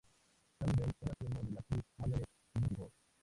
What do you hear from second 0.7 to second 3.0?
Benn era primo de la actriz Margaret Rutherford.